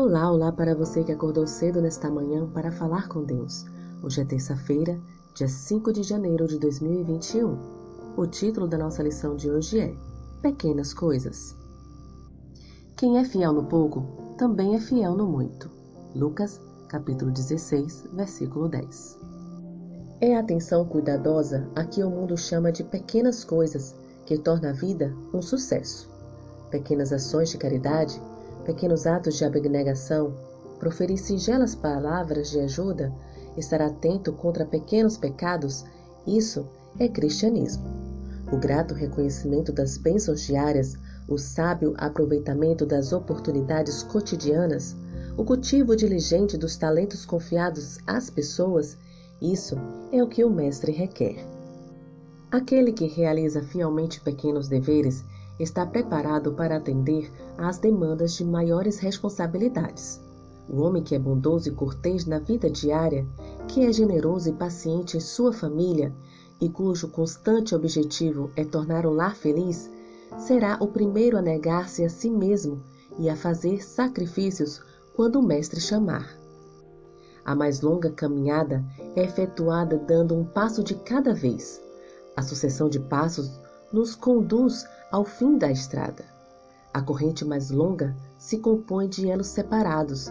[0.00, 3.66] Olá, olá para você que acordou cedo nesta manhã para falar com Deus.
[4.00, 4.96] Hoje é terça-feira,
[5.34, 7.58] dia 5 de janeiro de 2021.
[8.16, 9.92] O título da nossa lição de hoje é
[10.40, 11.52] Pequenas Coisas.
[12.96, 14.06] Quem é fiel no pouco,
[14.38, 15.68] também é fiel no muito.
[16.14, 19.18] Lucas, capítulo 16, versículo 10.
[20.20, 24.74] É a atenção cuidadosa a que o mundo chama de pequenas coisas que torna a
[24.74, 26.08] vida um sucesso.
[26.70, 28.22] Pequenas ações de caridade
[28.68, 30.34] pequenos atos de abnegação,
[30.78, 33.10] proferir singelas palavras de ajuda,
[33.56, 35.86] estar atento contra pequenos pecados,
[36.26, 36.68] isso
[36.98, 37.84] é cristianismo.
[38.52, 44.94] O grato reconhecimento das bênçãos diárias, o sábio aproveitamento das oportunidades cotidianas,
[45.34, 48.98] o cultivo diligente dos talentos confiados às pessoas,
[49.40, 49.76] isso
[50.12, 51.42] é o que o Mestre requer.
[52.50, 55.24] Aquele que realiza fielmente pequenos deveres
[55.58, 60.20] está preparado para atender às demandas de maiores responsabilidades.
[60.68, 63.26] O homem que é bondoso e cortês na vida diária,
[63.66, 66.12] que é generoso e paciente em sua família
[66.60, 69.90] e cujo constante objetivo é tornar o lar feliz,
[70.36, 72.82] será o primeiro a negar-se a si mesmo
[73.18, 74.82] e a fazer sacrifícios
[75.16, 76.38] quando o mestre chamar.
[77.44, 78.84] A mais longa caminhada
[79.16, 81.82] é efetuada dando um passo de cada vez.
[82.36, 83.58] A sucessão de passos
[83.90, 86.24] nos conduz ao fim da estrada.
[86.92, 90.30] A corrente mais longa se compõe de elos separados.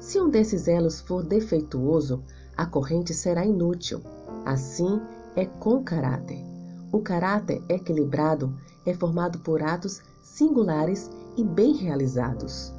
[0.00, 2.22] Se um desses elos for defeituoso,
[2.56, 4.02] a corrente será inútil.
[4.44, 5.00] Assim
[5.34, 6.44] é com caráter.
[6.92, 12.72] O caráter equilibrado é formado por atos singulares e bem realizados.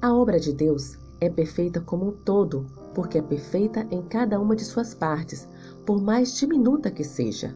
[0.00, 4.54] A obra de Deus é perfeita como um todo, porque é perfeita em cada uma
[4.56, 5.48] de suas partes,
[5.84, 7.54] por mais diminuta que seja.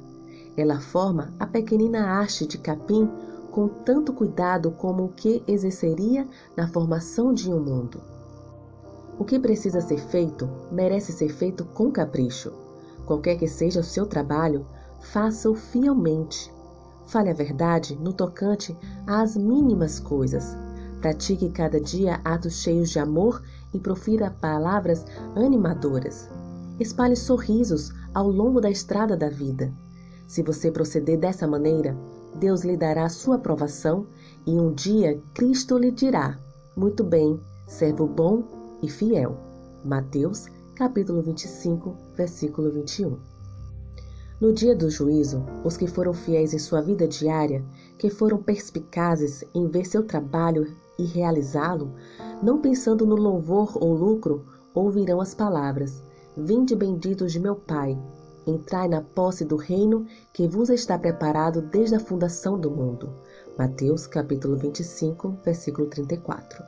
[0.60, 3.08] Ela forma a pequenina haste de capim
[3.50, 7.98] com tanto cuidado como o que exerceria na formação de um mundo.
[9.18, 12.52] O que precisa ser feito merece ser feito com capricho.
[13.06, 14.66] Qualquer que seja o seu trabalho,
[15.00, 16.52] faça-o fielmente.
[17.06, 18.76] Fale a verdade no tocante
[19.06, 20.54] às mínimas coisas.
[21.00, 26.28] Pratique cada dia atos cheios de amor e profira palavras animadoras.
[26.78, 29.72] Espalhe sorrisos ao longo da estrada da vida.
[30.30, 31.98] Se você proceder dessa maneira,
[32.36, 34.06] Deus lhe dará sua aprovação
[34.46, 36.38] e um dia Cristo lhe dirá:
[36.76, 38.44] Muito bem, servo bom
[38.80, 39.36] e fiel.
[39.84, 40.46] Mateus,
[40.76, 43.18] capítulo 25, versículo 21.
[44.40, 47.64] No dia do juízo, os que foram fiéis em sua vida diária,
[47.98, 51.90] que foram perspicazes em ver seu trabalho e realizá-lo,
[52.40, 56.00] não pensando no louvor ou lucro, ouvirão as palavras:
[56.36, 57.98] Vinde benditos de meu Pai,
[58.46, 63.12] Entrai na posse do reino que vos está preparado desde a fundação do mundo.
[63.58, 66.64] Mateus capítulo 25, versículo 34.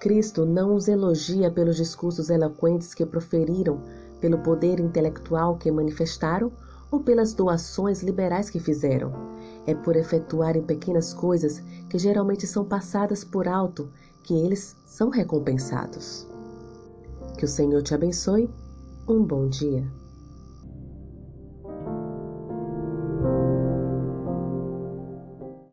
[0.00, 3.80] Cristo não os elogia pelos discursos eloquentes que proferiram,
[4.20, 6.52] pelo poder intelectual que manifestaram
[6.90, 9.12] ou pelas doações liberais que fizeram.
[9.66, 13.90] É por efetuarem pequenas coisas que geralmente são passadas por alto
[14.22, 16.26] que eles são recompensados.
[17.36, 18.50] Que o Senhor te abençoe.
[19.06, 19.86] Um bom dia.
[23.28, 23.57] thank you.